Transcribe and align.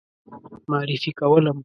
معرفي 0.69 1.11
کولم. 1.19 1.57